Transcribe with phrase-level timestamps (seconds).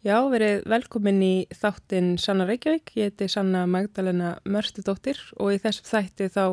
[0.00, 2.94] Já, verið velkomin í þáttinn Sanna Reykjavík.
[2.96, 6.44] Ég heiti Sanna Magdalena Mörstudóttir og í þessum þætti þá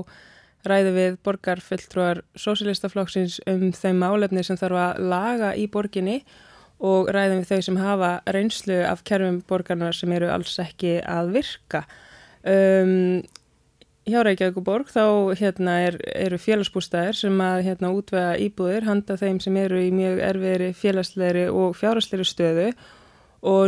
[0.68, 6.18] ræðum við borgarfylltrúar Sósilistaflokksins um þeim álefni sem þarf að laga í borginni
[6.84, 11.32] og ræðum við þau sem hafa reynslu af kerfum borgarnar sem eru alls ekki að
[11.40, 11.86] virka.
[12.44, 13.24] Um,
[14.04, 15.08] hjá Reykjavík og borg þá
[15.40, 20.24] hérna, er, eru félagsbústæðir sem að hérna, útvega íbúðir handa þeim sem eru í mjög
[20.34, 22.97] erfiðri félagsleiri og fjárhastleiri stöðu og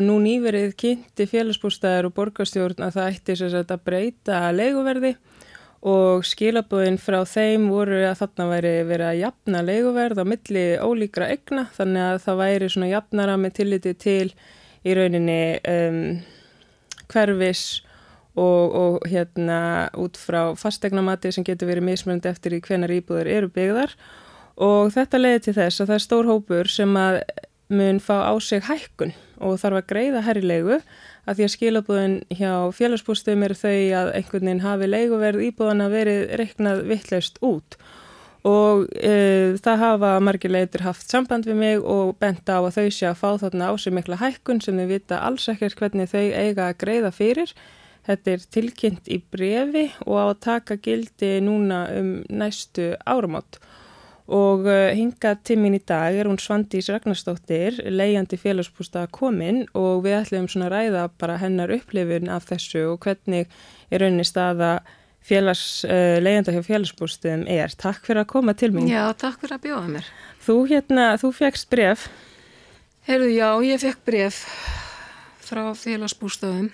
[0.04, 5.14] nú nýverið kynnti félagsbústæðar og borgarstjórn að það ætti sagt, að breyta leiguverði.
[5.90, 11.30] Og skilabóðin frá þeim voru að þarna væri verið að jafna leiguverð á milli ólíkra
[11.32, 14.26] egna þannig að það væri svona jafnara með tilliti til
[14.84, 16.02] í rauninni um,
[17.08, 17.64] hverfis
[18.36, 19.62] og, og hérna
[20.00, 23.96] út frá fastegnamati sem getur verið mismöndi eftir í hvenar íbúður eru byggðar.
[24.60, 27.22] Og þetta leiði til þess að það er stór hópur sem að
[27.70, 30.80] mun fá á sig hækkun og þarf að greiða herrilegu
[31.30, 36.36] að því að skilabúðin hjá félagsbústum eru þau að einhvern veginn hafi leiguverð íbúðana verið
[36.42, 37.78] reiknað vittlaust út
[38.48, 42.88] og e, það hafa margir leitur haft samband við mig og bent á að þau
[42.96, 46.24] sé að fá þarna á sig mikla hækkun sem þau vita alls ekkert hvernig þau
[46.24, 47.52] eiga að greiða fyrir.
[48.08, 53.60] Þetta er tilkynnt í brefi og á að taka gildi núna um næstu áramótt
[54.30, 60.20] og uh, hinga tímin í dag er hún Svandís Ragnarstóttir, leiðandi félagsbústa komin og við
[60.20, 63.50] ætlum svona að ræða bara hennar upplifun af þessu og hvernig
[63.90, 64.76] er rauninni staða
[65.26, 67.74] félags, uh, leiðanda hjá félagsbústum er.
[67.74, 68.86] Takk fyrir að koma til mér.
[68.92, 70.12] Já, takk fyrir að bjóða mér.
[70.46, 72.06] Þú hérna, þú fegst bref.
[73.10, 74.44] Herðu, já, ég fekk bref
[75.50, 76.70] frá félagsbústöðum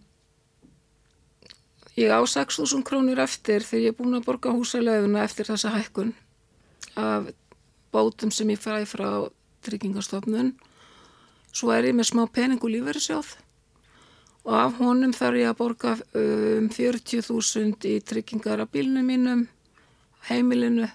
[1.99, 6.13] ég á 6.000 krónir eftir þegar ég er búin að borga húsalöfuna eftir þessa hækkun
[6.97, 7.33] af
[7.93, 9.09] bótum sem ég fæði frá
[9.67, 10.55] tryggingastofnun.
[11.53, 13.35] Svo er ég með smá pening og lífverðisjóð
[14.43, 19.45] og af honum þarf ég að borga um 40.000 í tryggingar af bílnum mínum,
[20.27, 20.89] heimilinu,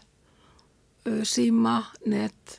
[1.07, 2.57] uh, síma, nett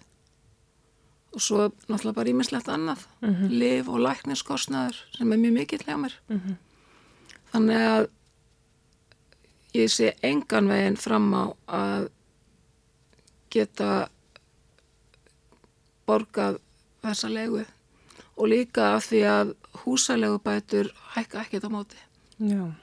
[1.34, 3.48] og svo náttúrulega bara ímislegt annað mm -hmm.
[3.48, 6.54] liv og lækniskostnaður sem er mjög mikill hjá mér mm -hmm.
[7.52, 8.08] þannig að
[9.74, 12.08] ég sé engan veginn fram á að
[13.50, 14.08] geta
[16.06, 16.58] borgað
[17.02, 17.64] þessa legu
[18.36, 21.96] og líka af því að húsalegu bætur hækka ekkert á móti
[22.38, 22.74] Já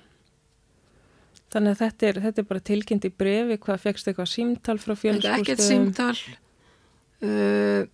[1.56, 4.91] Þannig að þetta er, þetta er bara tilkynnt í brefi hvað fegst eitthvað símtal frá
[5.00, 5.39] fjölskústöðum?
[5.39, 6.17] Ekkert símtal
[7.23, 7.88] uh,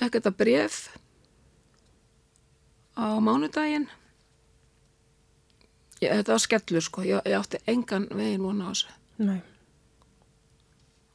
[0.00, 0.76] fekk þetta bref
[2.96, 3.88] á mánudaginn.
[6.00, 7.04] Ég, þetta var skellur sko.
[7.04, 8.96] Ég, ég átti engan veginn vona á þessu.
[9.20, 9.40] Nei.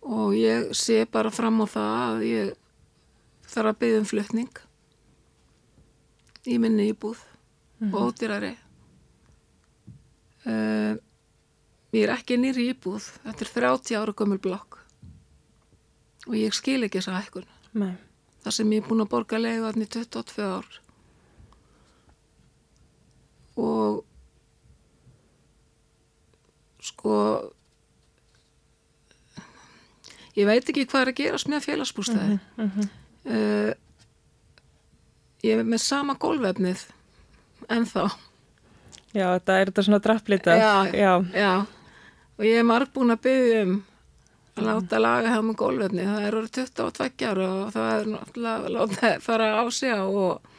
[0.06, 2.50] og ég sé bara fram á það að ég
[3.50, 4.59] þarf að byggja um flutning
[6.46, 7.96] í minni íbúð mm -hmm.
[7.96, 8.53] og ódýrari.
[10.46, 10.94] Uh,
[11.90, 13.09] ég er ekki nýri íbúð.
[13.25, 14.78] Þetta er 30 ára gömul blokk.
[16.28, 17.50] Og ég skil ekki þessa hækkun.
[17.73, 17.97] Nei
[18.46, 20.68] þar sem ég er búin að borga leiðu aðni 22 ár.
[23.56, 24.04] Og
[26.86, 27.16] sko
[30.36, 32.88] ég veit ekki hvað er að gerast með félagsbústæði uh -huh, uh -huh.
[33.34, 33.74] uh,
[35.46, 36.86] ég er með sama gólvefnið
[37.70, 38.12] en þá
[39.16, 41.14] Já, þetta er þetta svona draflitað já, já.
[41.34, 41.66] já,
[42.38, 43.84] og ég er marg búin að byggja um
[44.55, 48.73] að láta laga hjá með gólföfni það er orðið 22 ára og það er náttúrulega
[48.75, 50.53] láta fara á sig og,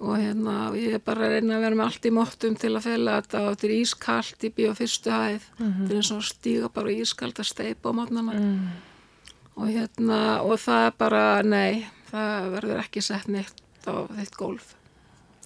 [0.00, 2.88] og hérna ég er bara að reyna að vera með allt í móttum til að
[2.88, 5.46] fela þetta og þetta er ískalt í bíó fyrstu hæð.
[5.58, 5.86] Mm -hmm.
[5.86, 8.68] þetta er og stíga bara ískalt að steipa á mótnana mm.
[9.56, 14.74] og hérna og það er bara nei, það verður ekki sett neitt á þitt gólf.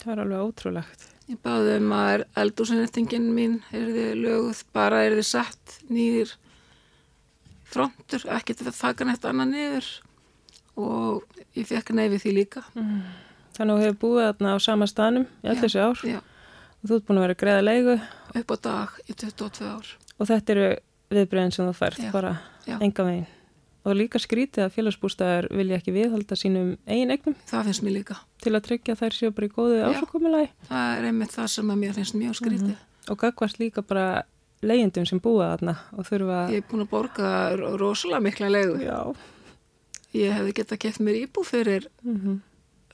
[0.00, 1.08] Það er alveg ótrúlegt.
[1.28, 6.32] Ég baði um að eldúsinnettingin mín er þið löguð, bara er þið sett nýðir
[7.72, 9.88] frontur, til að taka nætt annað niður
[10.80, 12.62] og ég fekk neyfi því líka.
[12.74, 13.00] Mm.
[13.56, 16.84] þannig að þú hefur búið þarna á sama staðnum í allir þessi ár Já, og
[16.88, 17.96] þú ert búin að vera greiða leigu
[18.40, 19.90] upp á dag í 22 ár.
[20.18, 20.68] og þetta eru
[21.10, 22.36] viðbreyðin sem þú fært, Já, bara
[22.80, 23.26] enga veginn.
[23.80, 28.16] Og líka skrítið að félagsbústæðar vilja ekki viðhalda sínum eigin eignum Það finnst mér líka.
[28.44, 29.86] til að tryggja þær séu bara í góðu Já.
[29.88, 32.76] ásökumulagi Það er einmitt það sem að mér finnst mjög skrítið.
[33.08, 34.22] og gagvart líka bara
[34.62, 38.76] leyendum sem búa þarna og þurfa Ég er búin að borga ro- rosalega mikla leigu.
[38.84, 38.98] Já.
[40.12, 42.40] Ég hefði getað keft mér íbú fyrir Mm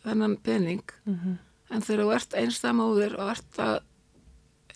[0.07, 0.83] þennan pening.
[1.75, 3.81] En þegar þú ert einstamóður og ert að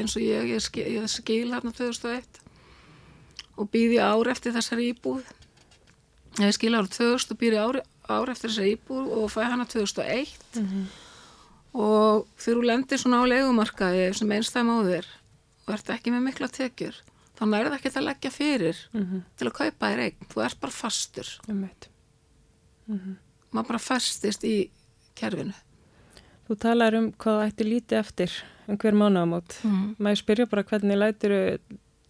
[0.01, 2.41] eins og ég, ég, skil, ég skil hérna 2001
[3.57, 5.23] og býði ár eftir þessari íbúð.
[6.41, 7.79] Ég skil ára 2000 og býði ár,
[8.11, 10.35] ár eftir þessari íbúð og fæ hana 2001
[11.75, 15.07] og þegar þú lendir svona á legumarkaði sem einstamóður
[15.71, 16.99] og ert ekki með mikla tekjur
[17.39, 21.33] þá nærði ekki að leggja fyrir til að kaupa þér eign, þú ert bara fastur
[21.49, 21.89] Einmitt.
[23.51, 24.57] maður bara festist í
[25.19, 25.55] kerfinu
[26.51, 28.33] Þú talar um hvað þú ætti lítið eftir
[28.67, 29.55] um hver mánuðamót.
[29.63, 29.83] mm.
[30.03, 31.35] Maður spyrja bara hvernig lætur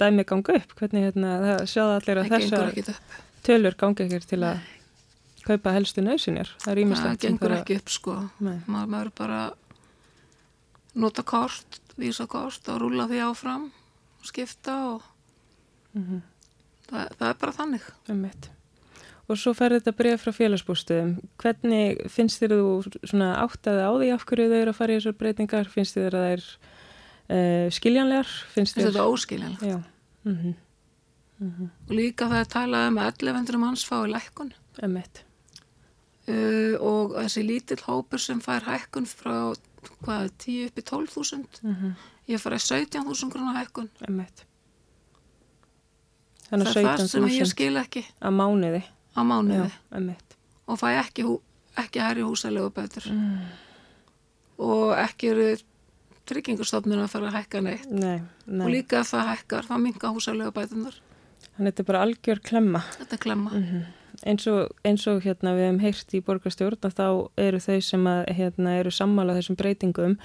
[0.01, 3.01] dæmi ganga upp, hvernig hérna, það sjáða allir að það þessar
[3.45, 4.63] tölur ganga ekkert til að
[5.45, 6.55] kaupa helstu nöðsynjar.
[6.57, 8.57] Það er það ímislegt sem gengur ekki upp sko Nei.
[8.65, 9.43] maður maður bara
[11.05, 13.69] nota kort, vísa kort og rúla því áfram
[14.21, 15.03] og skipta og
[15.95, 16.23] Mhm.
[16.91, 18.51] það, það er bara þannig Einmitt.
[19.31, 21.11] Og svo fer þetta bregð frá félagsbústuðum.
[21.39, 24.97] Hvernig finnst þér þú svona áttaði á því af hverju þau eru að fara í
[25.01, 25.69] þessar breytingar?
[25.71, 26.45] Finnst þér að það er
[27.31, 28.27] uh, skiljanlegar?
[28.55, 28.99] Finnst þetta þér...
[28.99, 29.79] er óskiljanlega Já.
[30.25, 30.55] Mm
[31.41, 34.51] og líka það er talað um að 1100 manns fái lækkun
[34.85, 35.23] Einmitt.
[36.29, 39.55] uh, og þessi lítill hópur sem fær hækkun frá
[40.05, 41.93] hvað, 10 upp í 12.000 Mm
[42.31, 43.89] ég fær 17.000 grunna hækkun.
[46.51, 48.05] Það er það sem ég 17.000 skil ekki.
[48.23, 48.83] Að mánuði.
[49.15, 49.71] á mánuði.
[49.71, 50.15] Já,
[50.71, 51.27] og fæ ekki,
[51.83, 53.09] ekki hærri húsalegu bætur
[54.61, 55.47] og ekki eru
[56.31, 57.89] tryggingastofnun að fara að hækka neitt.
[57.91, 58.65] Nei, nei.
[58.67, 61.01] og líka ef það hækkar, þá minga húsalegu bætunar
[61.57, 62.83] Þannig þetta er bara algjör klemma.
[62.99, 63.63] þetta er klemma
[64.29, 67.07] Eins og, eins og hérna við hefum heyrt í borgarstjórn að þá
[67.41, 70.17] eru þau sem að, hérna, eru sammála þessum breytingum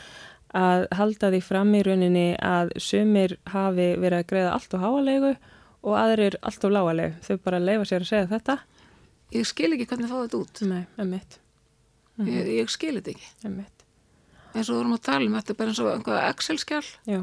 [0.56, 5.32] að halda því fram í rauninni að sumir hafi verið að greiða allt og háalegu
[5.86, 7.16] og aðrir allt og lágalegu.
[7.26, 8.58] Þau bara leifa sér að segja þetta.
[9.36, 10.62] ég skil ekki hvernig fá þetta út.
[10.70, 11.40] Nei, emitt,
[12.24, 13.32] ég, ég skil þetta ekki.
[13.50, 13.84] Emitt.
[14.56, 17.22] og við vorum að tala um þetta bara eins og einhvað Excel-skjál Já,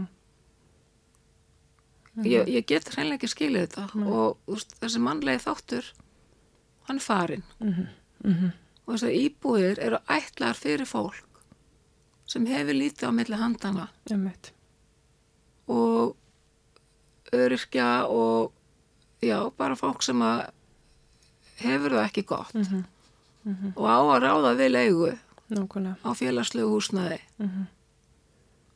[2.29, 3.87] ég, ég get hreinlega ekki skilið þetta.
[4.05, 5.93] Og úst, þessi mannlegi þáttur
[6.89, 7.43] hann farinn.
[8.87, 11.29] Og þessar íbúðir eru ætlar fyrir fólk
[12.27, 14.53] sem hefur lítið á milli handana emitt.
[15.69, 16.17] og
[17.33, 18.53] öryrkja og
[19.23, 20.51] já, bara fólk sem að
[21.63, 22.55] hefur það ekki gott.
[23.77, 25.13] Og á að ráða við leigu
[25.53, 25.97] Nákvæmlega.
[26.05, 27.19] á félagslegu húsnaði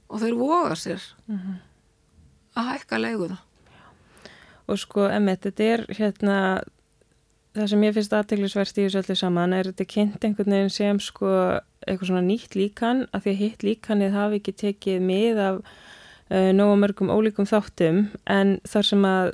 [0.09, 1.03] og þeir voga sér
[2.57, 3.39] að hækka leiguna.
[4.69, 6.37] Og sko, emitt, þetta er hérna,
[7.57, 11.01] það sem ég finnst aðteglisverst í þessu öllu saman er þetta kynnt einhvern veginn sem
[11.03, 11.31] sko
[11.87, 16.51] eitthvað svona nýtt líkan að því að hitt líkanið hafi ekki tekið mið af uh,
[16.57, 19.33] nógu mörgum ólíkum þáttum en þar sem að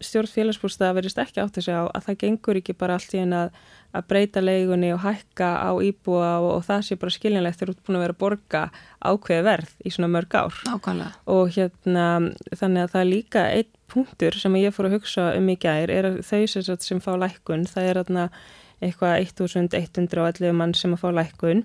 [0.00, 3.20] stjórn félagsbústa verist ekki átt að segja á að það gengur ekki bara allt í
[3.20, 3.50] einn að,
[3.96, 7.76] að breyta leigunni og hækka á íbúa og, og það sé bara skiljanlegt þegar þú
[7.76, 8.62] ert búin að vera að borga
[9.00, 10.62] ákveði verð í svona mörg ár.
[10.68, 11.12] Nákvæmlega.
[11.36, 12.06] Og hérna
[12.56, 15.90] þannig að það er líka einn punktur sem ég fór að hugsa um í gær
[15.92, 18.28] er að þau sem, sem fá lækkun það er hérna
[18.80, 21.64] eitthvað 1111 mann sem að fá lækkun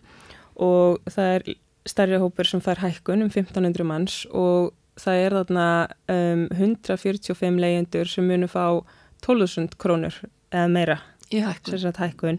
[0.66, 1.46] og það er
[1.86, 5.68] stærri hópur sem fær hækkun um 1500 manns og það er þarna
[6.12, 8.66] um, 145 leyendur sem munu fá
[9.26, 10.18] 12.000 krónur
[10.54, 11.00] eða meira.
[11.32, 11.42] Í
[12.02, 12.38] hækkun.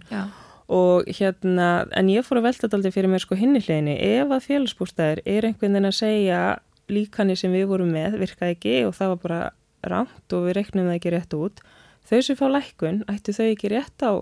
[0.72, 4.32] Og hérna, en ég fór að velta þetta aldrei fyrir mér sko hinni hliðinni, ef
[4.34, 6.40] að félagsbústæðir er einhvern veginn að segja
[6.92, 9.40] líkanni sem við vorum með virkaði ekki og það var bara
[9.86, 11.62] rámt og við reknum það ekki rétt út
[12.06, 14.12] þau sem fá lækkun, ættu þau ekki rétt á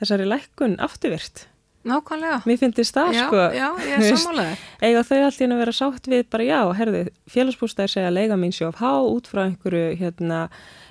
[0.00, 1.46] þessari lækkun afturvirt
[1.86, 2.40] nákvæmlega.
[2.46, 3.44] Mér finnst það já, sko.
[3.54, 6.48] já, ég er veist, sammálaður eiga þau allt í henni að vera sátt við bara
[6.48, 10.40] já, herðu, félagsbústæðir segja leiga mín sjóf há út frá einhverju hérna,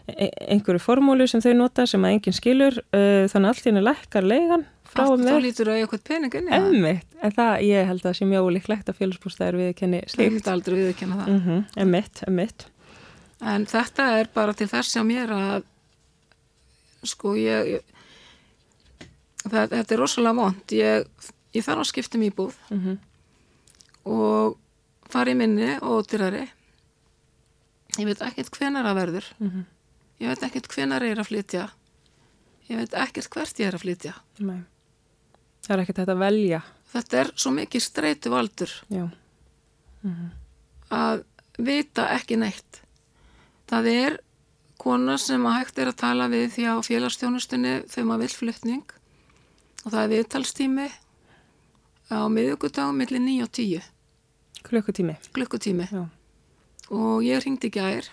[0.08, 3.84] e- einhverju formúlu sem þau nota sem að enginn skilur uh, þannig allt í henni
[3.86, 7.36] lækkar leigan frá og þá með lítur að eitthvað pening inn í það Emmitt, en
[7.36, 10.34] það, ég held að sé mjög ólíklegt að félagsbústæðir við kenni ég slíkt.
[10.38, 11.34] myndi aldrei viðurkenna það.
[11.34, 12.68] Mm -hmm, emmitt, emmitt.
[13.54, 15.68] En þetta er bara til þess hjá mér að
[17.06, 17.97] sko ég, ég
[19.54, 22.58] það, þetta er rosalega vond ég, ég þarf að skipta um íbúð.
[22.74, 22.98] Mm
[24.08, 24.56] og
[25.12, 26.46] fara í minni og dyrari
[27.98, 29.28] ég veit ekkert hvenar það verður.
[29.40, 29.66] Mhm.
[30.20, 31.70] ég veit ekkert hvenar ég er að flytja.
[32.70, 34.14] Ég veit ekkert hvert ég er að flytja.
[34.40, 34.64] Nei.
[35.64, 36.62] Það er ekkert hægt að velja.
[36.94, 39.10] Þetta er svo mikið streitu valdur já,
[40.90, 41.24] að
[41.58, 42.82] vita ekki neitt.
[43.68, 44.20] Það er
[44.78, 48.86] kona sem að hægt er að tala við því á félagsstjónustunni þegar maður vill flutning
[49.88, 50.88] og það er viðtalstími
[52.12, 53.82] á miðugudagum millir 9 og 10
[54.68, 55.86] klukkutími, klukkutími.
[56.92, 58.10] Og ég ringdi gær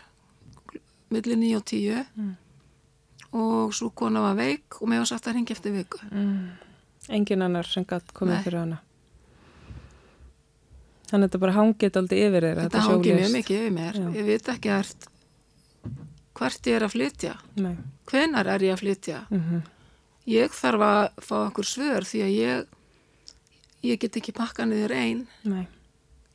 [1.10, 2.32] millir 9 og 10 Mm.
[3.34, 5.98] og svo kona var veik og mér var sagt að ringi eftir viku.
[7.10, 8.42] Engin annar sem gætt komið Nei.
[8.44, 8.78] fyrir hana.
[11.10, 13.98] Þannig að þetta bara hangið aldrei yfir þeirra, þetta hangi mjög mikið yfir mér.
[13.98, 14.06] Já.
[14.14, 15.08] ég veit ekki hvert
[16.34, 17.34] hvert ég er að flytja.
[17.62, 17.74] Nei,
[18.10, 19.18] hvenar er ég að flytja?
[19.30, 19.60] Mhm,
[20.30, 22.66] ég þarf að fá okkur svör því að ég
[23.84, 25.26] ég get ekki pakka niður ein.
[25.44, 25.66] Nei,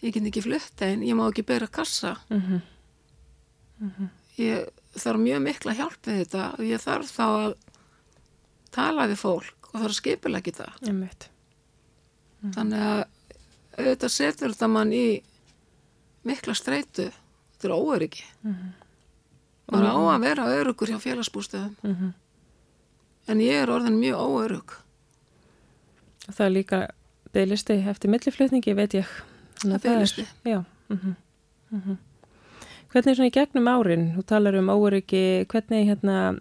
[0.04, 2.18] ég get ekki flutt ein, ég má ekki bera kassa.
[2.30, 2.60] Mhm,
[4.38, 4.68] ég
[5.00, 7.56] þarf mjög mikla hjálp við þetta og ég þarf þá að
[8.76, 10.78] tala við fólk og þarf að skipilegja það.
[10.90, 11.30] Einmitt,
[12.54, 13.02] þannig að
[13.80, 15.06] auðvitað setur þetta mann í
[16.28, 18.26] mikla streitu þetta er óöryggi.
[19.70, 21.76] Maður á að vera örugur hjá félagsbústöðum.
[21.84, 22.14] Mhm.
[23.30, 24.76] En ég er orðin mjög óörug
[26.30, 26.80] það er líka
[27.34, 29.10] bygglisti eftir milliflutningi, veit ég.
[29.62, 30.26] Þannig að Það er biðlisti?
[30.50, 30.60] Já.
[30.90, 31.00] Mm
[31.72, 31.98] -hmm.
[32.92, 34.06] Hvernig er svona í gegnum árin?
[34.18, 36.40] Þú talar um óryggi, hvernig, hérna,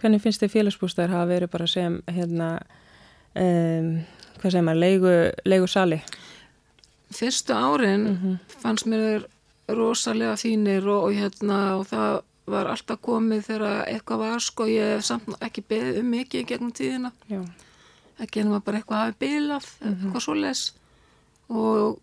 [0.00, 2.60] hvernig finnst þið félagsbústæður hafa verið bara sem, hérna,
[3.36, 4.00] um,
[4.40, 6.02] hvað segir maður, leigu, leigu sali?
[7.12, 8.38] fyrstu árin Mhm.
[8.62, 9.24] fannst mér
[9.68, 14.94] rosalega fínir og, og hérna og það var alltaf komið þegar eitthvað var sko ég
[14.96, 17.12] hef samt ekki beðið um mikið gegnum tíðina.
[17.30, 17.40] Já.
[18.20, 20.64] ekki ennum að bara eitthvað hafi bilað eitthvað svoleiðis.
[21.48, 21.98] Og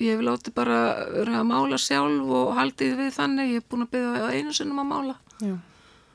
[0.00, 0.78] ég hef látið bara
[1.26, 3.52] að mála sjálf og haldið við þannig.
[3.52, 5.54] Ég hef búin að beða einu sinnum að mála Já.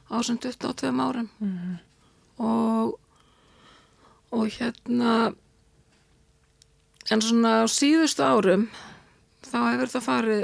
[0.10, 1.30] á sem 22 árum.
[2.40, 3.00] Og
[4.34, 5.34] og hérna
[7.14, 8.68] en svona á síðustu árum
[9.46, 10.44] þá hefur það farið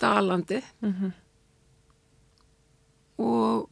[0.00, 0.60] dalandi.
[0.82, 1.12] Mhm.
[3.20, 3.68] Og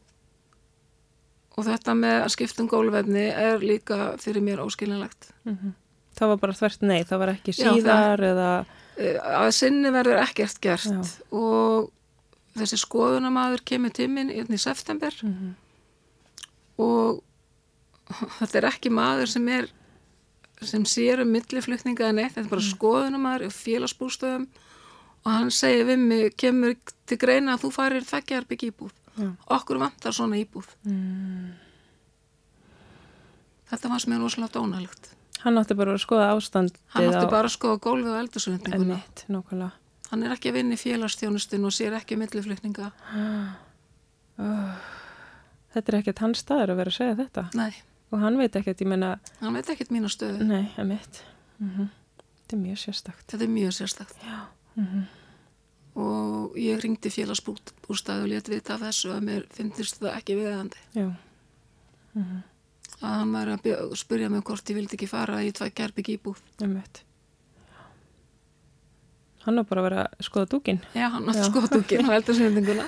[1.59, 5.31] og þetta með að skipta um gólfefni er líka fyrir mér óskilinlegt
[6.19, 8.51] Það var bara þvert nei, það var ekki Já, síðar eða,
[8.99, 10.83] Eh, að sinni verður ekkert gert.
[10.91, 11.21] Já.
[11.31, 11.85] og
[12.59, 15.15] þessi skoðunamaður kemur tíminn í september.
[15.23, 15.53] Mhm.
[16.79, 17.21] og
[18.39, 19.69] þetta er ekki maður sem er
[20.67, 22.73] sem sér um milliflutninga en eitt, þetta er bara Mm.
[22.75, 24.47] skoðunamaður í félagsbústöðum.
[25.25, 26.75] Og hann segir við mig, kemur
[27.07, 29.29] til greina að þú farir þekkjarbygg íbúð Já.
[29.57, 31.51] okkur vantar svona íbúð Mm.
[33.69, 35.11] þetta fannst mér rosalega dónalegt
[35.43, 38.19] hann átti bara að skoða ástandið hann átti á bara að skoða gólfið og
[39.29, 39.71] nákvæmlega.
[40.11, 42.91] hann er ekki að vinna í félagsþjónustun og sér ekki milliflutninga
[45.69, 47.73] Þetta er ekkert hans staður að vera að segja þetta nei,
[48.11, 49.09] og hann veit ekkert, ég menna,
[49.41, 51.23] hann veit ekkert mína stöðu nei, emitt.
[51.61, 51.89] Mm
[52.49, 53.25] Þetta er mjög sérstakt.
[53.29, 54.15] þetta er mjög sérstakt
[54.75, 55.03] Mhm.
[55.99, 60.81] Og ég ringdi félagsbústæði og let vita af þessu að mér finnist það ekki viðandi
[60.95, 61.07] Já,
[62.99, 66.41] að hann var að spyrja mig hvort ég vildi ekki fara í tvað gerbygg íbúð
[66.65, 67.03] emitt.
[69.45, 71.47] Hann á bara að vera að skoða dúkin já, hann átti Já.
[71.47, 72.87] skotungin á eldursvendinguna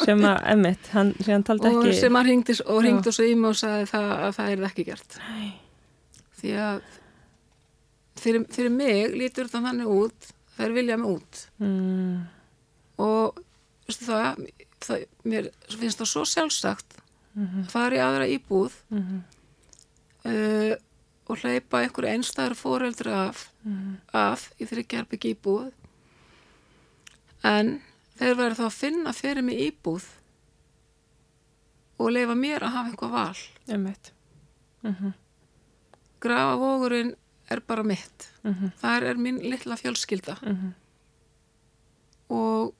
[0.00, 1.98] sem að, emitt, hann, sem hann taldi og ekki.
[2.00, 5.18] sem hann ringdi og ringdi og mig og sagði það, að það er ekki gert
[5.28, 5.50] Nei.
[6.40, 6.80] því að
[8.24, 12.24] fyrir, fyrir mig lítur það þannig út þær vilja mig út Mm,
[12.98, 13.38] og
[13.86, 14.44] veistu það,
[14.80, 15.48] það mér
[15.78, 17.00] finnst það svo sjálfsagt
[17.34, 17.64] Mhm.
[17.64, 19.22] að fara í aðra íbúð mm
[20.24, 20.76] uh,
[21.26, 23.96] og hleypa einhverju einstæður fóreldri af, Mhm.
[24.12, 25.72] af í þryggjarbyggj íbúð
[27.44, 27.80] en
[28.18, 30.04] þeir verður þá að finna fyrir mig íbúð
[31.98, 33.36] og leifa mér að hafa einhver val
[33.68, 34.12] emitt.
[34.84, 35.12] Mm
[36.20, 37.14] grafa vógurinn
[37.50, 38.70] er bara mitt -hmm.
[38.80, 40.72] þar er mín litla fjölskylda Mm
[42.28, 42.74] og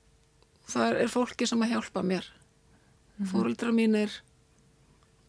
[0.71, 2.25] þar er fólki sem að hjálpa mér.
[3.19, 4.11] Mm fóreldra mínir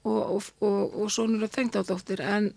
[0.03, 2.49] og, og, og, og sonur og tengdádóttir en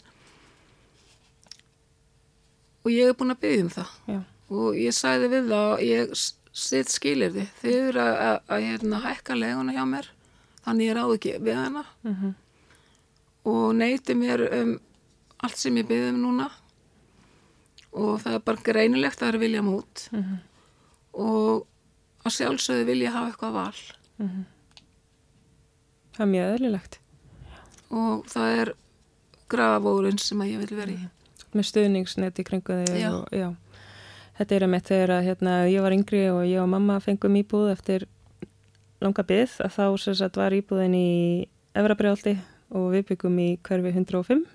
[2.83, 3.91] og ég er búin að byggja um það.
[4.09, 4.19] Já,
[4.49, 6.13] og ég sagði við þá að ég
[6.59, 10.09] sitt skilir þið þið eru að, að, að hérna, hækka leguna hjá mér
[10.65, 11.85] þannig ég ráð ekki við hana.
[12.09, 12.33] Mhm.
[13.49, 14.73] og neyti mér um
[15.45, 16.49] allt sem ég byggði um núna.
[17.95, 20.35] Og það er bara greinilegt að það er vilja mút Mhm.
[21.13, 21.67] og
[22.29, 23.83] að sjálfsögðu vilja hafa eitthvað val.
[26.15, 26.99] Það er mjög eðlilegt.
[27.89, 28.71] og það er
[29.49, 31.07] grafavórin sem að ég vil vera í.
[31.57, 33.55] Með stuðningsnet í kringu þig.
[34.39, 37.35] Þetta er að mitt þegar að hérna, ég var yngri og ég og mamma fengum
[37.35, 38.05] íbúð eftir
[39.03, 41.09] langa byggð að þá sem sagt var íbúðin í
[41.75, 42.37] Efrabrjáldi
[42.75, 44.45] og við byggum í hverfi 105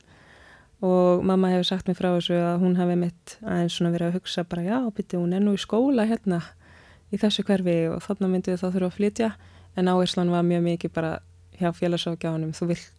[0.85, 4.19] og mamma hefur sagt mér frá þessu að hún hefði mitt aðeins svona verið að
[4.19, 6.41] hugsa bara já, byrju, hún er nú í skóla hérna
[7.15, 9.31] í þessu hverfi og þannig myndi við þá þurfa að flytja
[9.79, 11.15] en áherslan var mjög mikið bara
[11.59, 12.91] hjá félagsákjáðunum, þú vilt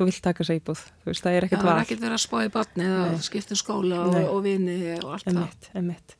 [0.00, 1.68] þú vilt taka sér íbúð, þú veist, það er ekkert val.
[1.68, 4.24] það er ekkert verið að spá í batni eða skipta um skóla og, Nei.
[4.24, 5.40] og vini og allt það.
[5.42, 6.14] Emitt, emitt.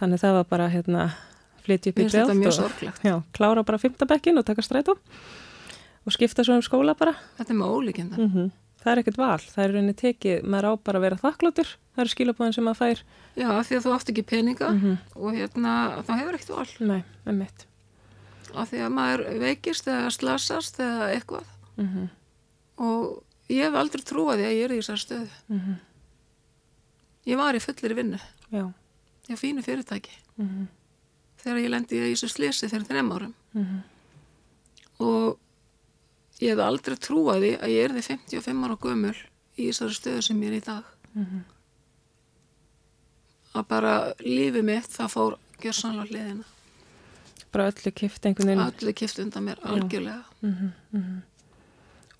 [0.00, 1.04] Þannig það var bara hérna
[1.66, 6.56] flytja upp í mjög og já, klára bara fymtabekkin og taka strætó og skipta svo
[6.56, 7.12] um skóla bara.
[7.36, 8.20] Þetta er með ólíkjönda.
[8.20, 8.50] Mm
[8.84, 12.02] Það er ekkert val, það er rauninni tekið, maður á bara að vera þakklótur, það
[12.04, 12.98] eru skilabóðin sem maður fær.
[13.40, 14.98] Já, af því að þú átt ekki peninga Mhm.
[15.16, 16.68] og hérna, þá hefur ekkert val.
[16.88, 17.66] Nei, emitt.
[18.54, 21.44] Af því að maður veikist eða slasast eða eitthvað.
[21.78, 22.08] Mm -hmm.
[22.78, 25.28] Og ég hef aldrei trúið að ég er í þessar stöðu.
[25.48, 25.74] Mhm.
[27.26, 28.20] Ég var í fullir vinnu.
[28.52, 28.72] Já.
[29.28, 30.10] Ég fínu fyrirtæki.
[30.38, 30.68] Mm
[31.44, 33.34] Þegar ég lendi í þessu slesi fyrir þrem árum.
[33.54, 33.82] -hmm.
[35.00, 35.38] Og
[36.44, 39.16] ég hef aldrei trúið því að ég er því 55 ára gömul
[39.54, 40.84] í þessari stöðu sem ég er í dag.
[41.14, 41.44] Mhm.
[43.54, 46.44] Að bara lífið mitt það fór gjörsanlega hliðina.
[47.54, 48.64] Bara öllu kift einhvern veginn.
[48.64, 50.24] Allir kift undan mér algjörlega.
[50.42, 51.20] Mm -hmm.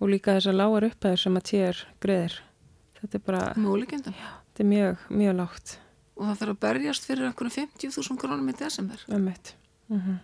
[0.00, 2.40] Og líka þessar lágar upphæður sem að tér greiðir.
[3.00, 5.78] Þetta er bara, þetta er mjög, mjög lágt.
[6.16, 9.04] Og það þarf að berjast fyrir einhvern 50.000 krónum í desember.
[9.09, 9.54] Ömmit.
[9.88, 10.19] Mm -hmm.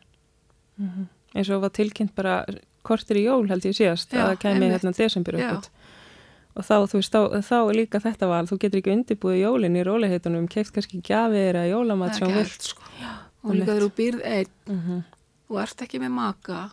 [0.76, 2.44] mm Eins og var tilkynnt bara
[2.82, 5.70] kortir í jól held ég síðast Já, að það kemi hérna desember upput.
[6.58, 9.76] Og þá, þú veist, þá, þá er líka þetta val, þú getur ekki undirbúið jólinn
[9.78, 12.50] í róliheitunum, keift kannski gjafir eða jólamat sem vilt.
[12.50, 12.82] hægt, sko.
[13.44, 15.02] Og líka þegar þú býrð einn Mm -hmm.
[15.48, 16.70] og ert ekki með maka,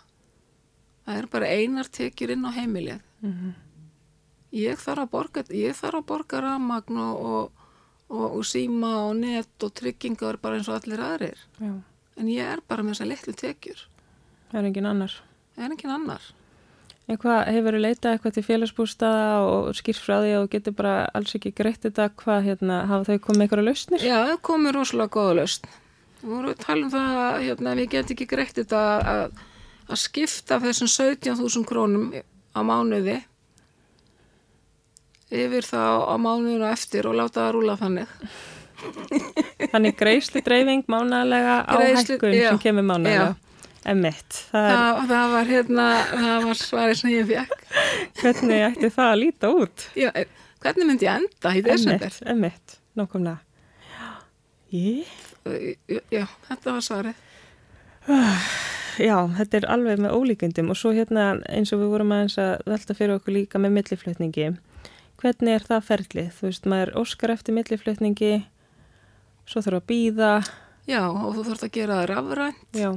[1.06, 3.00] það er bara einar tekjur inn á heimilið.
[3.22, 3.54] Mm
[4.52, 7.52] Ég þarf að borga, ég þarf að borga rafmagn og, og,
[8.10, 11.38] og, og síma og net og tryggingar bara eins og allir aðrir.
[11.60, 11.74] Já,
[12.18, 13.88] En ég er bara með þessar litlu tekjur.
[14.52, 15.14] það er engin annar.
[15.58, 16.22] Er engin annar.
[17.08, 20.74] En hvað, hefur þú leitað eitthvað til félagsbústaða og skýrt frá því að þú getur
[20.76, 24.04] bara alls ekki greitt þetta, hvað, hérna, hafa þau komið eitthvað lausnir?
[24.04, 25.70] Já, það komið rosalega góða lausn.
[26.18, 28.84] Við vorum að tala um það að hérna, við getum ekki greitt þetta
[29.14, 29.40] að,
[29.88, 32.12] að skipta þessum 17.000 krónum
[32.52, 33.18] á mánuði
[35.32, 38.14] yfir þá á mánuðinu eftir og láta það rúla þannig.
[39.72, 43.36] Þannig greiðslu dreifing mánalega á hækkun já, sem kemur mánalega.
[43.86, 47.54] Emitt, það Það, það var hérna, það var svarið sem ég fekk.
[48.22, 49.86] hvernig ætti það að líta út?
[49.96, 50.26] Já, eh,
[50.64, 52.18] hvernig myndi ég enda í desember?
[52.34, 53.38] Emitt, nákvæmlega.
[54.74, 55.08] Ég?
[56.12, 57.16] Já, þetta var svarið.
[58.98, 62.64] Já, þetta er alveg með ólíkundum og svo hérna eins og við vorum aðeins að
[62.68, 64.48] velta fyrir okkur líka með milliflutningi.
[65.22, 66.32] Hvernig er það ferlið?
[66.38, 68.32] Þú veist, maður óskar eftir milliflutningi,
[69.50, 70.32] svo þarf að býða,
[70.88, 72.60] Já, og þú þarfst að gera það rafrænt.
[72.74, 72.92] já.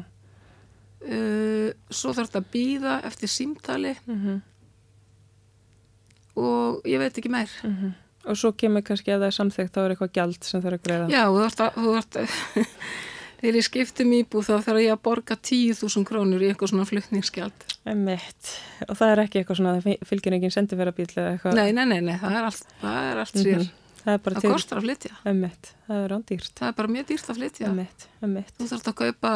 [1.01, 4.41] Uh, svo þarfst að býða eftir símtali Mm
[6.41, 7.51] og ég veit ekki meir.
[8.29, 10.85] Og svo kemur kannski að það er samþygt þá er eitthvað gjald sem þarf að
[10.87, 11.07] greiða.
[11.11, 12.35] Já, þú þarfst að, þú þarfst að
[13.41, 17.67] þegar ég skiptum íbúð þá þarf ég að borga 10.000 krónur í eitthvað svona flutningsgjald.
[17.89, 18.55] Emitt,
[18.87, 21.57] og það er ekki eitthvað svona, fylgir enginn eitthvað.
[21.57, 23.45] Nei, nei, nei, nei, það er allt, það er allt sér.
[23.45, 25.13] Það er bara Það kostar að flytja.
[25.29, 26.53] emitt, það er ándýrt.
[26.57, 27.69] Það er bara mjög dýrt að flytja.
[27.69, 28.53] Emitt, emitt.
[28.59, 29.33] Þú þarfst að kaupa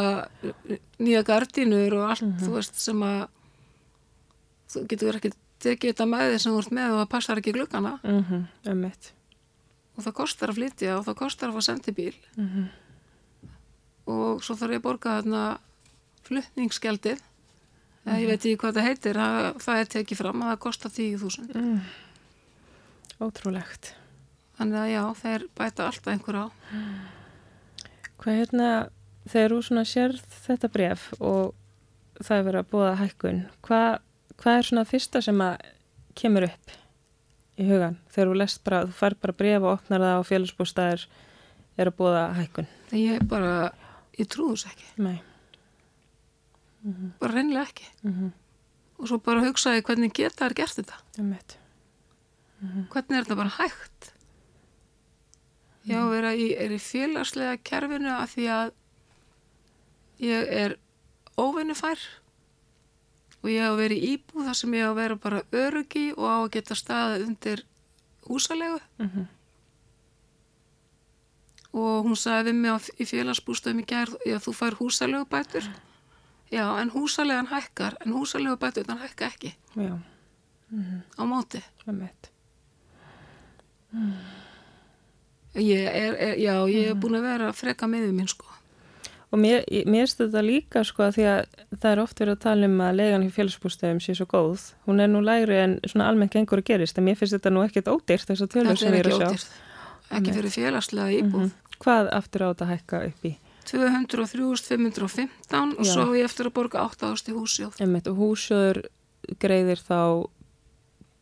[0.99, 2.39] nýja gardínur og allt, Mhm.
[2.41, 3.29] þú veist, sem að
[4.71, 7.53] þú getur ekki tekið þetta með þig sem þú ert með og það passar ekki
[7.53, 9.13] glukkana Mm -hmm, emitt.
[9.97, 12.69] og það kostar að flytja og það kostar að fá sendibíl Mm
[14.07, 15.59] og svo þarf ég að borga þarna
[16.25, 17.21] flutningsgjaldið
[18.05, 20.91] eða ég veit ekki hvað það heitir það, það er tekið fram að það kostar
[20.91, 21.81] 10.000 mm.
[23.21, 23.95] Ótrúlegt.
[24.59, 26.47] Þannig að já, þeir bæta alltaf einhver á
[28.25, 28.69] Hvað hérna,
[29.29, 31.55] þegar þú svona sérð þetta bref og
[32.23, 33.99] það er verið að búa hækkun, hvað,
[34.41, 35.57] hvað er svona fyrsta sem að
[36.15, 36.71] kemur upp
[37.59, 37.99] í hugan?
[38.15, 41.07] Þegar þú lest bara, þú fær bara bref og opnar það og félagsbústæðir
[41.77, 42.67] er að búa hækkun.
[42.91, 43.53] þegar ég bara,
[44.19, 45.19] ég trúi þess ekki Nei.
[47.21, 48.31] bara reynilega ekki Mm -hmm.
[48.99, 51.57] og svo bara hugsaði hvernig geta þær gert þetta Emitt.
[52.91, 54.14] hvernig er þetta bara hægt
[55.85, 58.73] ég á að vera í, er í félagslega kerfinu af því að
[60.25, 60.77] ég er
[61.41, 62.01] óvinnufær
[63.43, 66.37] og ég að vera í íbúð þar sem ég að vera bara öruggi og á
[66.39, 67.65] að geta staðið undir
[68.25, 68.81] húsalegu.
[68.99, 69.27] Mm -hmm.
[71.75, 75.65] og hún sagði við mig í félagsbústöðum í gær já þú fær húsalegu bætur.
[76.51, 79.57] Já en húsalegan hækkar en húsalegu bætur þann hækka ekki.
[79.75, 79.99] Já,
[81.19, 81.63] á móti.
[81.87, 82.31] Emitt.
[85.55, 88.47] Ég er, er, já ég er búin að vera að freka miður mín sko
[89.35, 91.41] Og mér, mér finnst þetta líka sko að því að
[91.83, 94.61] það er oft verið að tala um að leigan hjá félagsbústæðum sé svo góð.
[94.87, 97.61] Hún er nú lægri en svona almennt gengur að gerist en mér finnst þetta nú
[97.65, 99.31] ekkert ódýrt þess að tölur Þetta sem er ég er ekki að sjá.
[99.33, 99.51] ódýrt.
[100.15, 101.49] Ekki fyrir félagslega íbúð.
[101.49, 101.51] Mhm.
[101.83, 103.33] Hvað aftur á þetta hækka upp í?
[103.65, 105.91] 203.515 og Já.
[105.91, 107.75] svo ég eftir að borga 8.000 í húsjóð.
[107.83, 108.79] Einmitt, og húsjóður
[109.43, 109.99] greiðir þá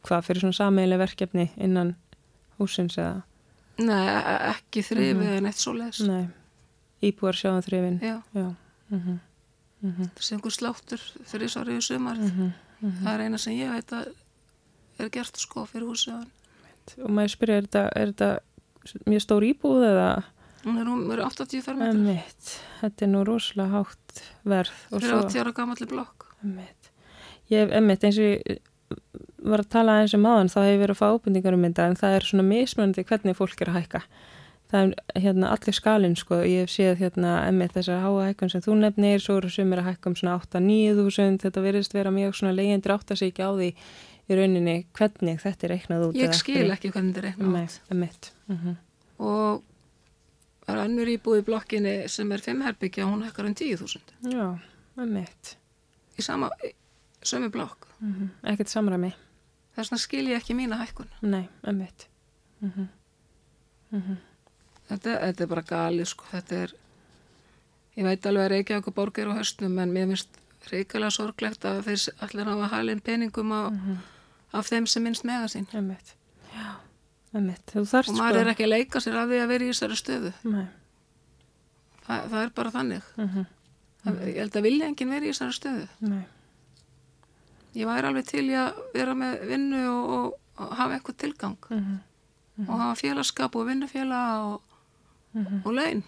[0.05, 1.97] hvað fyrir svona sameiginlega verkefni innan
[2.59, 3.23] húsins eða?
[3.87, 5.37] Nei, e- ekki þrifið Mhm.
[5.39, 6.01] en eitt svo leiðis.
[6.07, 6.29] Nei,
[7.03, 8.01] íbúar sjáðan þrifin.
[8.01, 8.55] Já, Já.
[8.93, 9.19] Mm
[9.83, 12.29] það sé einhver sláttur fyrir sárið í sumarið.
[12.31, 12.53] Mhm.
[13.03, 14.13] Það er eina sem ég veit að
[15.01, 16.29] er gert sko fyrir húsjóðan.
[17.03, 18.39] Og maður spyrja, er þetta, er þetta
[19.07, 20.25] mjög stór íbúð eða?
[20.65, 22.23] Hún er, er 80 fermetrar,
[22.81, 24.71] þetta er nú rosalega hátt verð.
[24.91, 26.27] fyrir svo- 80 ára gamalli blokk.
[27.51, 28.59] Ég hef, einmitt, eins og ég
[29.45, 31.89] var að tala eins um aðan, þá hef ég verið að fá ábendingar um þetta,
[31.89, 34.03] en það er svona mismunandi hvernig fólk er að hækka.
[34.73, 38.63] Það er hérna allir skalinn, sko, ég hef séð hérna, einmitt, þessar háa hækkun sem
[38.65, 42.15] þú nefnir, svo eru sem er að hækka um svona 8-9 þúsund, þetta verðist vera
[42.15, 43.69] mjög svona leyendur átt að sig ekki á því
[44.33, 46.19] í rauninni hvernig þetta er reiknað út.
[46.19, 47.79] Ég skil ekki hvernig þetta er reiknað út.
[47.91, 48.31] einmitt.
[48.49, 48.79] Mm
[49.23, 49.61] Og
[50.67, 54.33] það er önnur íbúð í blokkinni sem er 5 herbyggja og hún hækkar um 10.000
[54.33, 54.47] Já,
[54.99, 55.57] einmitt.
[56.19, 56.49] í sama,
[57.23, 57.87] sömu blokk.
[58.01, 59.13] Mm Ekkert samræmi.
[59.73, 61.09] Þess vegna skil ég ekki mína hækkun.
[61.23, 62.09] Nei, einmitt.
[62.61, 62.73] Mm
[64.93, 66.73] Þetta, þetta er bara galið sko, þetta er,
[67.97, 70.41] ég veit alveg að Reykjavík og borg er á höstnum en mér finnst
[70.73, 73.63] reikalega sorglegt að þeir allir hafa halin peningum á,
[74.53, 75.67] af þeim sem minnst mega sín.
[77.89, 80.33] Þarft Og maður er ekki að leika sér af því að vera í þessari stöðu.
[80.45, 80.67] Nei.
[82.03, 83.11] Þa, það er bara þannig.
[83.17, 83.29] Mm
[84.03, 85.89] Það, ég held að vilja enginn vera í þessari stöðu.
[86.11, 86.23] Nei.
[87.73, 91.61] Ég væri alveg til í að vera með vinnu og, og, og hafa eitthvað tilgang
[91.73, 92.01] Mm
[92.69, 94.61] og hafa félagskap og vinnufélag og,
[95.65, 96.03] og laun.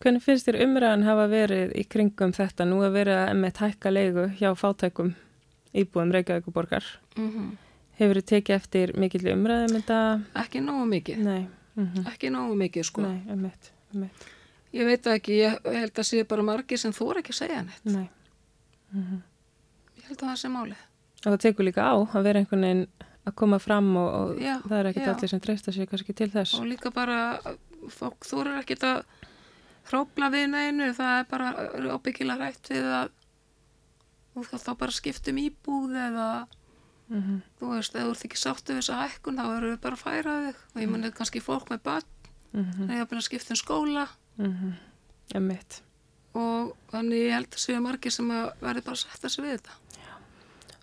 [0.00, 4.26] Hvernig finnst þér umræðan hafa verið í kringum þetta nú að vera með hækka leigu
[4.38, 5.14] hjá fátækum
[5.76, 6.88] íbúum Reykjavík og borgar?
[7.16, 7.54] Mm
[7.96, 9.98] Hefur þið tekið eftir mikill umræðum um þetta?
[10.42, 11.20] Ekki nógu mikið.
[11.24, 11.46] Nei.
[11.80, 13.04] Mm Ekki nógu mikið sko.
[13.06, 14.26] Nei, einmitt, einmitt.
[14.76, 17.88] Ég veit ekki, ég held að sé bara margir sem þóra ekki að segja neitt.
[17.88, 18.04] Nei.
[19.96, 20.82] Ég held að það sé málið.
[21.16, 22.86] Og það tekur líka á að vera einhvern veginn
[23.26, 26.30] að koma fram og, og Já, það er ekkert allir sem treysta sér kannski til
[26.30, 26.58] þess.
[26.60, 27.40] Og líka bara,
[27.90, 29.02] fólk þóra ekki að
[29.90, 31.52] hrópla við neinu, það er bara
[31.94, 33.10] ábyggilega rætt við að
[34.36, 36.28] þú þá bara skiptum íbúð eða
[37.06, 39.94] Mm þú veist, ef þú ert ekki sáttu við þessa hækkun þá erum við bara
[39.94, 42.08] að færa þig og ég muni kannski fólk með börn,
[42.52, 42.90] -hmm.
[42.90, 44.74] eða bara skipta um skóla Mm
[45.34, 45.82] Einmitt.
[46.36, 49.56] Og þannig ég held að séu margir sem að verði bara að setja sig við
[49.56, 49.76] þetta.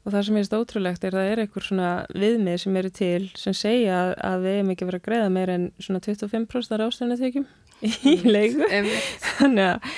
[0.03, 2.89] Og það sem ég veist ótrúlegt er að það er einhver svona viðmið sem eru
[2.91, 6.79] til sem segja að, að við eigum ekki verið að greiða meir en svona 25%
[6.81, 7.45] ráðstöðunatekjum
[7.87, 7.93] í.
[8.35, 9.27] Einmitt.
[9.37, 9.93] Þannig að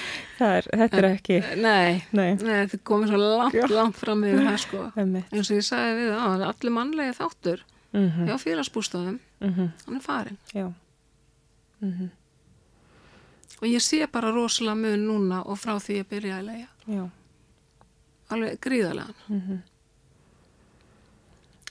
[0.45, 3.65] er, þetta er ekki, Nei, nei, nei, þetta komið svo langt, Já.
[3.73, 4.83] langt fram yfir það sko.
[5.01, 7.65] eins og ég sagði við það, allir mannlega þáttur
[7.95, 8.27] Mm -hmm.
[8.27, 10.73] hjá félagsbústofum, hann er farin Já.
[11.79, 12.09] Mm
[13.61, 17.05] og ég sé bara rosalega mun núna og frá því ég byrjaði að leia Já.
[18.29, 19.23] alveg gríðarlegan.
[19.29, 19.63] Mm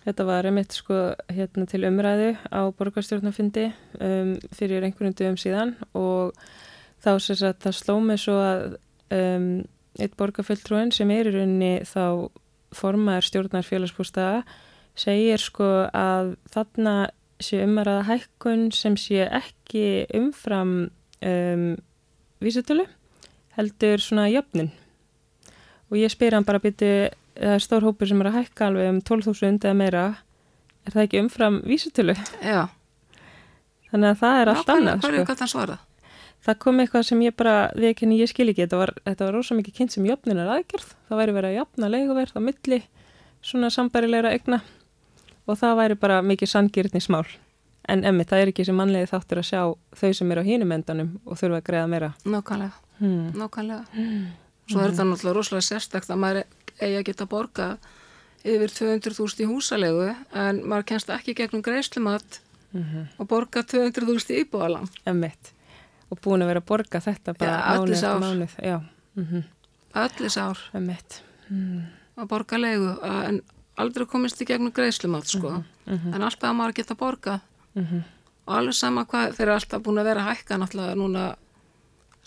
[0.04, 0.96] Þetta var einmitt sko
[1.32, 3.70] hérna til umræðu á borgarstjórnafundi
[4.04, 6.34] um, fyrir einhvern dögum síðan og
[7.00, 8.76] þá sem sagt það sló mig svo að
[9.16, 9.64] um,
[9.96, 12.28] eitt borgarfulltrúin sem er í rauninni þá
[12.76, 14.42] formaður stjórnar félagsbústaða
[14.98, 16.94] segir sko að þarna
[17.40, 20.90] sé umræða hækkun sem sé ekki umfram
[21.24, 21.66] um,
[22.44, 22.86] vísitölu
[23.58, 24.70] heldur svona jöfnun.
[25.90, 28.92] Og ég spyr hann bara byrju það er stór hópur sem er að hækka alveg
[28.92, 30.04] um 12.000 eða meira?
[30.84, 32.14] Er það ekki umfram vísitölu?
[32.44, 32.68] Já,
[33.90, 35.32] þannig að það er allt annað hverju sko.
[35.32, 35.82] gætt hann svarað?
[36.44, 39.36] það kom eitthvað sem ég bara við ekki ég skil ekki, þetta var, þetta var
[39.38, 42.80] rosa mikið kynnt sem jöfnunar aðgerð, það væri verið að jafna leiguverð á milli
[43.44, 44.60] svona sambærilegra egna
[45.48, 47.24] og það væri bara mikið sangirnismál
[47.88, 49.60] en emmi, það er ekki sem mannlegi þáttur að sjá
[50.00, 52.12] þau sem eru á hínum endanum og þurfa að greiða meira.
[52.24, 53.26] Nákvæmlega, hmm.
[53.40, 54.06] nákvæmlega.
[54.70, 56.40] Svo er þetta náttúrulega rosalega sérstakt að maður
[56.80, 57.68] eigi að geta borga
[58.44, 62.40] yfir 200.000 í húsalegu en maður kennst ekki gegnum greiðslumat
[62.74, 65.52] Mm og borga 200.000 í íbúalan emmitt
[66.10, 68.56] og búin að vera að borga þetta bara mánuð eftir mánuð.
[68.58, 68.80] Já,
[69.14, 69.44] mm
[69.94, 71.82] öllis ár emmitt mm.
[72.18, 73.40] að borga leigu en
[73.78, 75.62] aldrei komist í gegnum greiðslumat sko.
[75.86, 77.40] en alltaf að maður geta borga
[77.78, 78.04] Mm
[78.44, 81.22] og alveg sama hvað þeir eru alltaf búin að vera hækka náttúrulega núna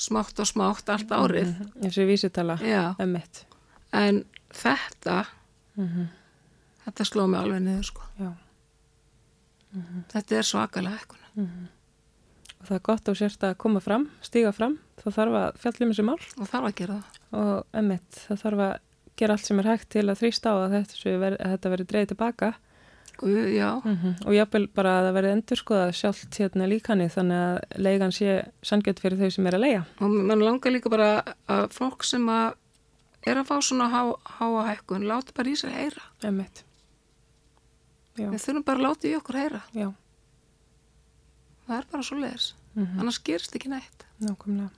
[0.01, 1.51] smátt og smátt allt árið.
[1.77, 3.43] Eins og í vísitala Já, emmitt
[3.93, 5.19] en þetta
[5.77, 6.07] mm
[6.87, 8.09] þetta sló mig alveg niður sko.
[8.17, 8.31] Já.
[10.15, 11.67] Þetta er svakalega hækkun
[12.63, 16.05] það er gott og sérst að koma fram, stíga fram, þá þarf að fjallum þessi
[16.07, 16.19] mál.
[16.37, 17.19] Og þarf að gera það.
[17.39, 18.73] Og emitt, það þarf að
[19.17, 22.51] gera allt sem er hægt til að þrýsta á að þetta, þetta veri dreigð tilbaka
[23.17, 24.27] Guð, já, mm -hmm.
[24.27, 28.45] og jápil bara að það veri endur skoða sjálft hérna líkani þannig að leigan sé
[28.61, 32.29] sangjöld fyrir þau sem er að leia og mann langar líka bara að fólk sem
[32.29, 32.53] að
[33.31, 34.01] er að fá svona há,
[34.39, 36.03] háa hækkun láti bara í sér heyra.
[38.17, 39.61] Já, við þurfum bara að láta í okkur heyra.
[39.77, 39.87] Já,
[41.67, 42.99] það er bara svo leiðis, mm -hmm.
[42.99, 44.05] annars gerist ekki neitt.
[44.19, 44.69] Nákvæmlega.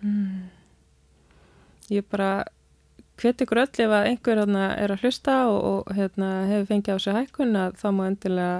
[0.00, 0.48] Mm.
[1.90, 2.44] Ég bara
[3.20, 6.96] hvet ykkur öll ef að einhver hérna, er að hlusta og, og hérna, hefur fengið
[6.96, 8.56] á sig hækkun að þá má endilega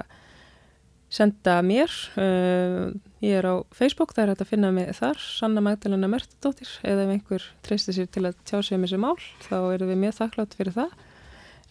[1.15, 1.91] senda mér.
[2.17, 6.71] Uh, ég er á Facebook, það er hægt að finna mig þar Sanna Magdalena Mertadóttir
[6.85, 9.15] eða ef einhver treystir sér til að tjá sig um þessi mál,
[9.45, 10.99] þá erum við mjög þakklátt fyrir það.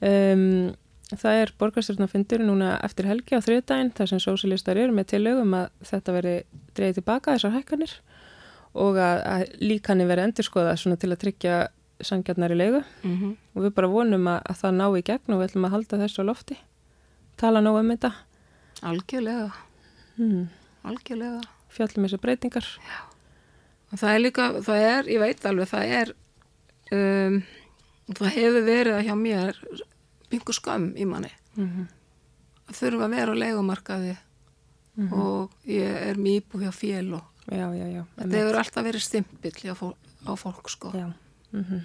[0.04, 0.72] Um,
[1.12, 5.70] það er borgarstjórnafundur núna eftir helgi á þriðdægin, þar sem sósilistar eru með tilögum að
[5.90, 6.34] þetta veri
[6.74, 7.94] dreigið tilbaka þessar hækkanir
[8.74, 11.58] og að, að líkanir veri endurskoða til að tryggja
[12.08, 12.82] sangjarnar í leigu.
[13.02, 13.36] Mm -hmm.
[13.54, 16.00] og við bara vonum að, að það ná í gegn og við ætlum að halda
[16.02, 16.56] þessu á lofti.
[17.36, 18.12] Tala ná um þetta.
[18.82, 19.50] Algjörlega.
[20.16, 20.48] Hmm.
[20.82, 21.40] algjörlega.
[21.68, 22.66] Fjallum þessu breytingar.
[23.92, 26.14] Og það er líka, það er, ég veit alveg það er
[26.92, 27.42] um,
[28.14, 29.58] það hefur verið að hjá mér
[30.30, 31.30] bingu skam í manni.
[31.56, 31.86] Mm -hmm.
[32.68, 34.16] að þurfa að vera á leikumarkaði
[34.94, 35.18] Mm -hmm.
[35.18, 39.74] og ég er íbú hjá fél og já, já, já, þetta hefur alltaf verið stimpill
[39.74, 40.90] fólk, á fólk sko.
[40.94, 41.12] Já.
[41.54, 41.80] Mm -hmm.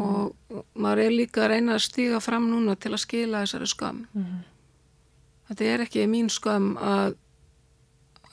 [0.00, 4.06] og maður er líka að reyna að stíga fram núna til að skila þessari skam
[4.12, 4.40] Mm -hmm.
[5.48, 7.16] þetta er ekki mín skam að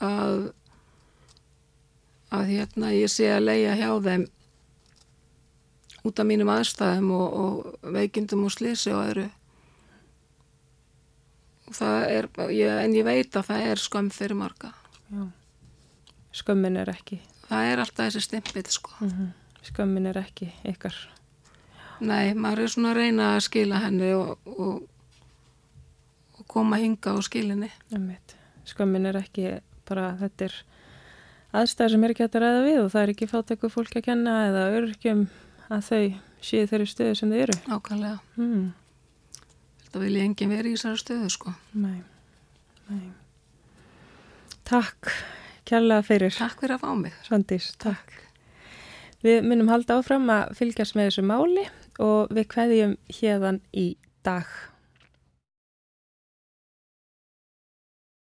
[0.00, 0.52] að
[2.32, 4.26] að hérna ég sé að leia hjá þeim
[6.02, 9.28] út af mínum aðstæðum og, og veikindum og slisi og öðru
[11.80, 14.72] er ég, en ég veit að það er skam fyrir marga
[15.12, 15.28] já.
[16.32, 19.30] skömmin er ekki það er alltaf þessi stimpill sko mm -hmm.
[19.66, 20.96] Skömmin er ekki ykkar
[22.02, 24.80] Nei, maður er svona að reyna að skila henni og, og,
[26.38, 27.70] og koma hinga á skilinni.
[28.66, 29.52] Skömmin er ekki
[29.86, 30.56] bara, þetta er
[31.60, 34.06] aðstæðar sem er ekki hægt að ræða við og það er ekki fátöku fólk að
[34.08, 35.26] kenna eða örgjum
[35.68, 36.02] að þau
[36.42, 37.58] séu þeirri stöðu sem þau eru.
[37.68, 38.18] Ákvæmlega.
[38.40, 38.66] Mm.
[39.84, 41.54] Þetta vil ég engin verið í þessari stöðu, sko.
[41.78, 42.00] Nei,
[42.88, 43.06] nei.
[44.66, 45.14] Takk,
[45.68, 46.34] kærlega fyrir.
[46.34, 47.14] Takk fyrir að fá mig.
[47.28, 48.21] Svandís, takk.
[49.22, 51.66] Við munum halda áfram að fylgjast með þessu máli
[52.02, 53.86] og við kveðjum hérðan í
[54.26, 54.48] dag.